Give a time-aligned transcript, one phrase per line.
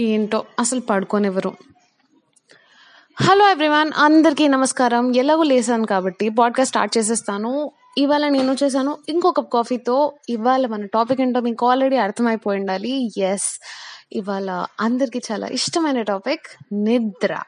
[0.00, 1.56] ఏంటో అసలు పడుకోనివ్వరు.
[3.22, 5.16] Hello everyone అందరికీ నమస్కారం.
[5.16, 7.70] ఎలాగో లేసాను కాబట్టి పాడ్కాస్ట్ స్టార్ట్ చేసేస్తాను.
[7.98, 13.60] ఇవాళ నేను చేశాను ఇంకొక కాఫీతో ఇవాళ మన టాపిక్ ఏంటో మీకు ఆల్రెడీ అర్థమైపోయి ఉండాలి ఎస్
[14.12, 17.42] ఇవాళ అందరికీ చాలా ఇష్టమైన టాపిక్ నిద్ర.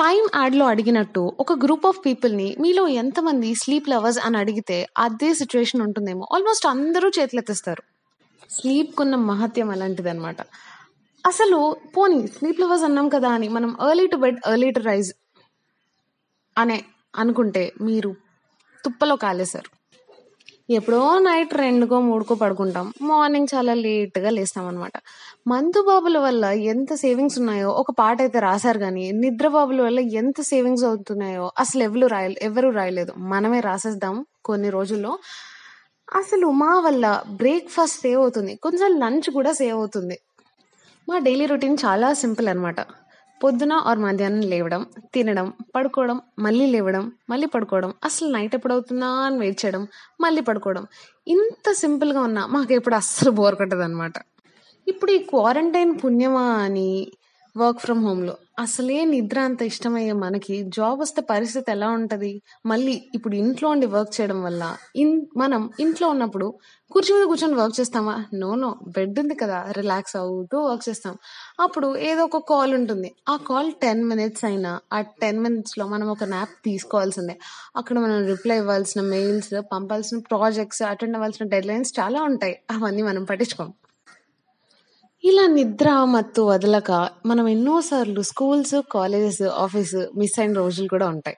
[0.00, 5.82] టైం యాడ్లో అడిగినట్టు ఒక గ్రూప్ ఆఫ్ పీపుల్ని మీలో ఎంతమంది స్లీప్ లవర్స్ అని అడిగితే అదే సిచ్యువేషన్
[5.82, 6.26] ఉంటుందేమో.
[6.34, 7.82] ఆల్మోస్ట్ అందరూ చేతులెత్తిస్తారు.
[8.50, 10.36] స్లీప్కున్న మహత్యం అలాంటిది అనమాట
[11.24, 15.10] అసలు పోనీ స్లీప్ లవర్స్ అన్నాం కదా అని మనం early to bed early to rise
[16.58, 16.84] అనే
[17.16, 18.10] అనుకుంటే మీరు
[18.84, 19.70] తుప్పలో కాలేశారు.
[20.70, 22.92] ఎప్పుడో నైట్ రెండుకో మూడుకో పడుకుంటాం.
[23.02, 24.92] మార్నింగ్ చాలా లేట్గా లేస్తాం అనమాట
[25.48, 30.40] మందు బాబుల వల్ల ఎంత సేవింగ్స్ ఉన్నాయో ఒక పాట అయితే రాశారు కానీ నిద్ర బాబుల వల్ల ఎంత
[30.40, 33.12] సేవింగ్స్ అవుతున్నాయో అసలు ఎవరు రాయ ఎవరు రాయలేదు.
[33.16, 35.18] మనమే రాసేద్దాం కొన్ని రోజుల్లో.
[36.16, 38.56] అసలు మా వల్ల బ్రేక్ఫాస్ట్ సేవ్ అవుతుంది.
[38.56, 40.16] కొంచెం లంచ్ కూడా సేవ్ అవుతుంది.
[41.10, 42.80] మా డైలీ రొటీన్ చాలా సింపుల్ అనమాట
[43.40, 47.94] పొద్దున ఆర్ మధ్యాహ్నం లేవడం తినడం పడుకోవడం మళ్ళీ లేవడం మళ్ళీ పడుకోవడం.
[48.04, 49.88] అసలు నైట్ ఎప్పుడు అవుతుందా అని వెయిట్ చేయడం
[50.20, 50.84] మళ్ళీ పడుకోవడం.
[51.26, 54.12] ఇంత సింపుల్గా ఉన్నా మాకు ఎప్పుడు అస్సలు బోర్ కొట్టదు అనమాట
[54.88, 56.88] ఇప్పుడు ఈ క్వారంటైన్ పుణ్యమా అని
[57.56, 62.30] వర్క్ ఫ్రమ్ హోమ్లో అసలే నిద్ర అంత ఇష్టమయ్యే మనకి జాబ్ వస్తే పరిస్థితి ఎలా ఉంటుంది?
[62.66, 64.62] మళ్ళీ ఇప్పుడు ఇంట్లో ఉండి వర్క్ చేయడం వల్ల
[64.96, 66.46] ఇన్ మనం ఇంట్లో ఉన్నప్పుడు
[66.90, 68.24] కుర్చీ మీద కూర్చొని వర్క్ చేస్తామా?
[68.34, 68.70] No no.
[68.88, 71.14] బెడ్ ఉంది కదా రిలాక్స్ అవుతూ వర్క్ చేస్తాం.
[71.60, 73.10] అప్పుడు ఏదో ఒక కాల్ ఉంటుంది.
[73.28, 77.36] ఆ కాల్ టెన్ మినిట్స్ అయినా ఆ టెన్ మినిట్స్లో మనం ఒక నాప్ తీసుకోవాల్సిందే.
[77.76, 82.56] అక్కడ మనం రిప్లై ఇవ్వాల్సిన మెయిల్స్ పంపాల్సిన ప్రాజెక్ట్స్ అటెండ్ అవ్వాల్సిన డెడ్లైన్స్ చాలా ఉంటాయి.
[82.70, 83.70] అవన్నీ మనం పట్టించుకోం.
[85.24, 91.36] ఇలా నిద్ర మత్తు వదలక మనం ఎన్నోసార్లు స్కూల్స్ కాలేజెస్ ఆఫీస్ మిస్ అయిన రోజులు కూడా ఉంటాయి.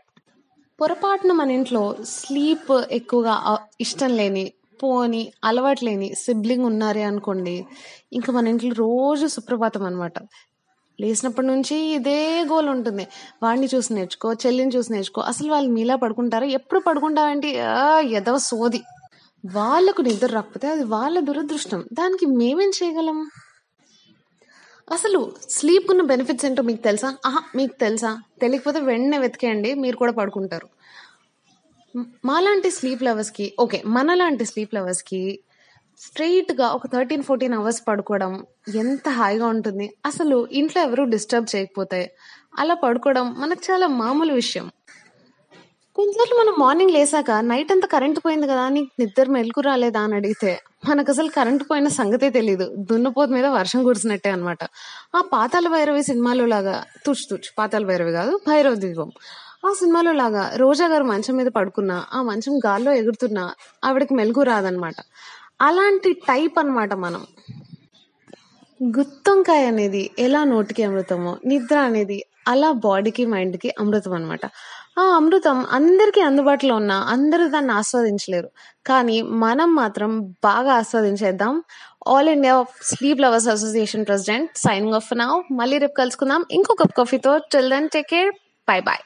[0.81, 4.53] పొరపాటున మన ఇంట్లో స్లీప్ ఎక్కువగా ఇష్టం లేని
[4.83, 7.67] పోని అలవాటు లేని సిబ్లింగ్ ఉన్నారే అనుకోండి
[8.13, 10.13] ఇంకా మన ఇంట్లో రోజు సుప్రభాతం అనమాట
[11.01, 13.07] లేచినప్పటి నుంచి ఇదే గోల్ ఉంటుంది.
[13.43, 16.47] వాడిని చూసి నేర్చుకో చెల్లిని చూసి నేర్చుకో అసలు వాళ్ళు మీలా పడుకుంటారా?
[16.47, 18.81] ఎప్పుడు పడుకుంటావేంటి ఆ, ఎదవ సోది.
[19.45, 21.85] వాళ్ళకు నిద్ర రాకపోతే అది వాళ్ళ దురదృష్టం.
[21.93, 23.27] దానికి మేమేం చేయగలం?
[24.91, 27.09] అసలు స్లీప్ ఉన్న బెనిఫిట్స్ ఏంటో మీకు తెలుసా?
[27.27, 28.11] ఆహా మీకు తెలుసా?
[28.41, 30.69] తెలియకపోతే వెంటనే వెతికేయండి మీరు కూడా పడుకుంటారు.
[32.25, 35.39] మాలాంటి స్లీప్ లవర్స్కి ఓకే మనలాంటి స్లీప్ లవర్స్కి
[36.01, 38.33] స్ట్రైట్గా ఒక థర్టీన్ ఫోర్టీన్ అవర్స్ పడుకోవడం
[38.75, 39.87] ఎంత హాయిగా ఉంటుంది?
[40.07, 42.01] అసలు ఇంట్లో ఎవరు డిస్టర్బ్ చేయకపోతే
[42.59, 44.67] అలా పడుకోవడం మనకు చాలా మామూలు విషయం.
[45.97, 50.53] కొంతసార్లు మనం మార్నింగ్ లేసాక నైట్ అంతా కరెంట్ పోయింది కదా నీకు నిద్ర మెలకు రాలేదా అని అడిగితే
[50.83, 54.63] మనకు అసలు కరెంట్ పోయిన సంగతే తెలియదు దున్నపోతు మీద వర్షం కురిసినట్టే అనమాట
[55.17, 59.11] ఆ పాతాల భైరవి సినిమాలో లాగా తుచ్ తుచ్చు పాతాల భైరవి కాదు భైరవ దీపం
[59.65, 63.45] ఆ సినిమాలో లాగా రోజా గారు మంచం మీద పడుకున్నా ఆ మంచం గాల్లో ఎగురుతున్నా
[63.83, 64.99] ఆవిడకి మెలకు రాదనమాట
[65.61, 67.23] అలాంటి టైప్ అన్నమాట మనం.
[68.81, 72.19] గుత్తంకాయ అనేది ఎలా నోటికి అమృతమో నిద్ర అనేది
[72.49, 74.45] అలా బాడీకి మైండ్కి అమృతం అనమాట
[74.99, 78.49] ఆ అమృతం అందరికీ అందుబాటులో ఉన్న అందరూ దాన్ని ఆస్వాదించలేరు.
[78.87, 81.63] కానీ మనం మాత్రం బాగా ఆస్వాదించేద్దాం.
[82.07, 86.45] All India sleep lovers association president signing off now మళ్ళీ రేపు కలుసుకుందాం.
[86.51, 88.31] ఇంకో cup కాఫీతో children then take care
[88.69, 89.03] bye bye